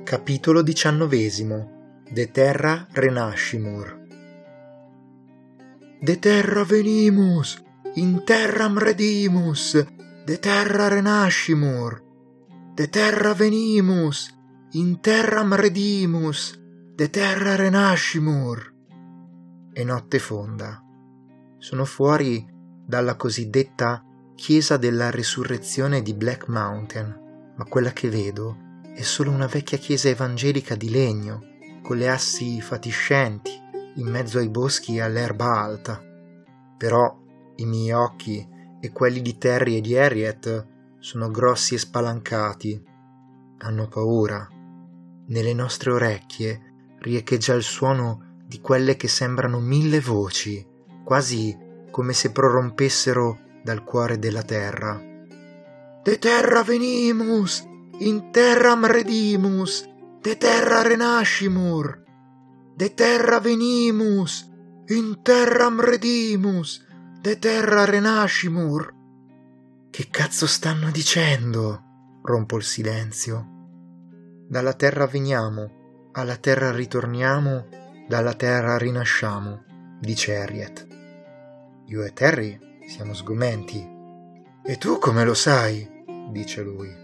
[0.00, 1.68] Capitolo XIX
[2.10, 4.00] De terra renascimur
[6.00, 7.62] De terra venimus,
[7.96, 9.76] in terram redimus,
[10.26, 12.02] de terra renascimur,
[12.74, 14.34] de terra venimus,
[14.72, 16.58] in terram redimus,
[16.96, 18.74] de terra renascimur.
[19.72, 20.82] È notte fonda.
[21.58, 22.44] Sono fuori
[22.84, 24.02] dalla cosiddetta
[24.34, 30.08] chiesa della risurrezione di Black Mountain, ma quella che vedo è solo una vecchia chiesa
[30.08, 31.46] evangelica di legno,
[31.82, 33.50] con le assi fatiscenti,
[33.96, 36.02] in mezzo ai boschi e all'erba alta.
[36.76, 37.18] Però
[37.56, 38.46] i miei occhi
[38.80, 40.66] e quelli di Terry e di Harriet
[40.98, 42.82] sono grossi e spalancati.
[43.58, 44.46] Hanno paura.
[45.26, 50.64] Nelle nostre orecchie riecheggia il suono di quelle che sembrano mille voci,
[51.04, 51.56] quasi
[51.90, 55.00] come se prorompessero dal cuore della terra.
[56.02, 57.70] De terra venimus!
[58.02, 59.88] In terram redimus,
[60.22, 62.02] de terra renascimur,
[62.76, 64.50] de terra venimus,
[64.88, 66.84] in terram redimus,
[67.22, 68.92] de terra renascimur.
[69.90, 71.82] Che cazzo stanno dicendo?
[72.24, 73.46] Rompo il silenzio.
[74.48, 77.68] Dalla terra veniamo, alla terra ritorniamo,
[78.08, 79.64] dalla terra rinasciamo,
[80.00, 80.88] dice Harriet.
[81.86, 83.86] Io e Terry siamo sgomenti.
[84.64, 85.88] E tu come lo sai?
[86.30, 87.01] dice lui.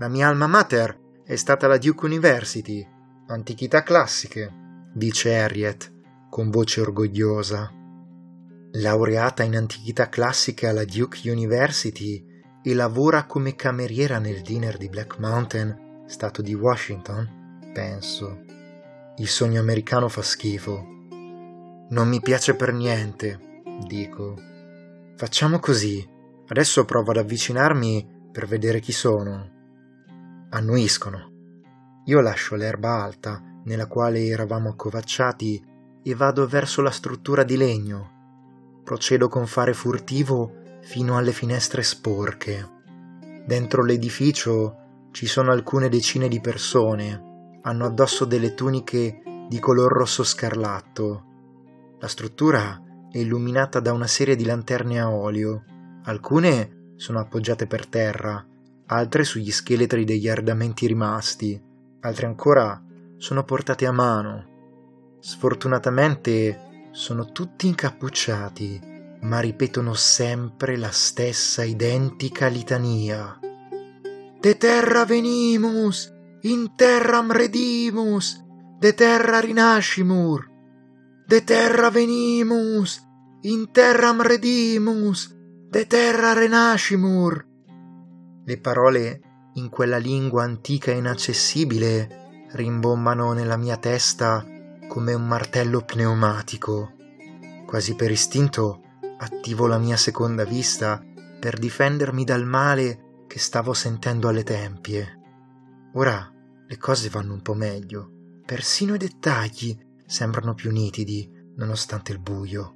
[0.00, 2.82] La mia alma mater è stata la Duke University,
[3.26, 4.50] antichità classiche,
[4.94, 5.92] dice Harriet
[6.30, 7.70] con voce orgogliosa.
[8.72, 12.24] Laureata in antichità classiche alla Duke University
[12.62, 17.60] e lavora come cameriera nel dinner di Black Mountain, stato di Washington?
[17.74, 18.44] Penso.
[19.18, 20.82] Il sogno americano fa schifo.
[21.90, 23.38] Non mi piace per niente,
[23.86, 24.34] dico.
[25.16, 26.02] Facciamo così.
[26.48, 29.58] Adesso provo ad avvicinarmi per vedere chi sono
[30.50, 31.30] annuiscono.
[32.06, 35.62] Io lascio l'erba alta nella quale eravamo accovacciati
[36.02, 38.18] e vado verso la struttura di legno.
[38.82, 42.78] Procedo con fare furtivo fino alle finestre sporche.
[43.46, 44.76] Dentro l'edificio
[45.12, 47.58] ci sono alcune decine di persone.
[47.62, 51.24] Hanno addosso delle tuniche di color rosso scarlatto.
[51.98, 52.80] La struttura
[53.10, 55.64] è illuminata da una serie di lanterne a olio.
[56.04, 58.44] Alcune sono appoggiate per terra,
[58.92, 61.60] altre sugli scheletri degli arredamenti rimasti,
[62.00, 62.82] altre ancora
[63.18, 65.18] sono portate a mano.
[65.20, 68.80] Sfortunatamente sono tutti incappucciati,
[69.22, 73.38] ma ripetono sempre la stessa identica litania.
[74.40, 76.12] De terra venimus,
[76.42, 78.42] in terram redimus,
[78.78, 80.48] de terra rinascimur.
[81.26, 83.00] De terra venimus,
[83.42, 85.32] in terram redimus,
[85.68, 87.49] de terra renascimur.
[88.50, 89.20] Le parole
[89.54, 94.44] in quella lingua antica e inaccessibile rimbombano nella mia testa
[94.88, 96.94] come un martello pneumatico.
[97.64, 98.80] Quasi per istinto
[99.18, 101.00] attivo la mia seconda vista
[101.38, 105.20] per difendermi dal male che stavo sentendo alle tempie.
[105.92, 106.28] Ora
[106.66, 108.10] le cose vanno un po' meglio,
[108.44, 112.74] persino i dettagli sembrano più nitidi nonostante il buio.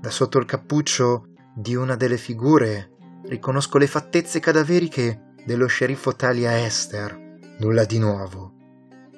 [0.00, 2.93] Da sotto il cappuccio di una delle figure
[3.26, 7.38] riconosco le fattezze cadaveriche dello sceriffo Talia Esther.
[7.58, 8.52] Nulla di nuovo.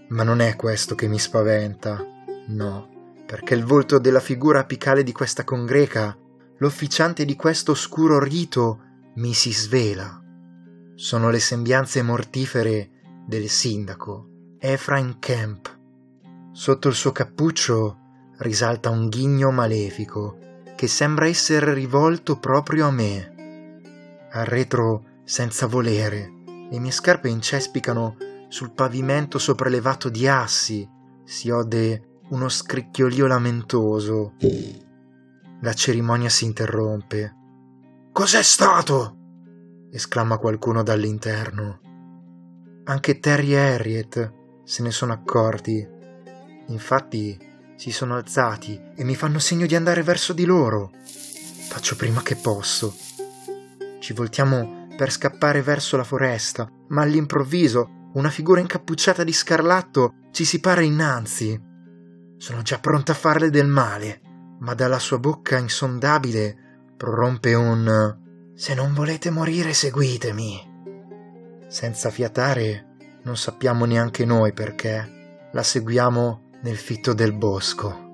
[0.09, 2.05] Ma non è questo che mi spaventa.
[2.49, 6.17] No, perché il volto della figura apicale di questa congreca,
[6.59, 8.81] l'officiante di questo oscuro rito,
[9.15, 10.23] mi si svela.
[10.95, 12.91] Sono le sembianze mortifere
[13.27, 14.29] del sindaco,
[14.59, 15.75] Ephraim Kemp.
[16.53, 17.99] Sotto il suo cappuccio
[18.39, 20.39] risalta un ghigno malefico
[20.77, 23.36] che sembra essere rivolto proprio a me
[24.37, 26.33] arretro senza volere.
[26.71, 28.17] Le mie scarpe incespicano
[28.49, 30.89] sul pavimento sopraelevato di assi.
[31.25, 34.35] Si ode uno scricchiolio lamentoso.
[35.61, 37.35] La cerimonia si interrompe.
[38.13, 39.17] Cos'è stato?
[39.91, 41.81] esclama qualcuno dall'interno.
[42.85, 44.33] Anche Terry e Harriet
[44.65, 45.87] se ne sono accorti.
[46.69, 47.39] Infatti
[47.77, 50.91] si sono alzati e mi fanno segno di andare verso di loro.
[51.69, 52.95] Faccio prima che posso.
[54.07, 60.45] Ci voltiamo per scappare verso la foresta, ma all'improvviso una figura incappucciata di scarlatto ci
[60.45, 61.61] si para innanzi.
[62.37, 64.21] Sono già pronta a farle del male,
[64.61, 68.17] ma dalla sua bocca insondabile prorompe un
[68.55, 71.65] Se non volete morire, seguitemi.
[71.67, 72.95] Senza fiatare,
[73.25, 78.06] non sappiamo neanche noi perché, la seguiamo nel fitto del bosco.